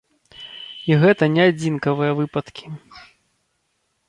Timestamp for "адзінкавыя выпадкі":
1.51-2.65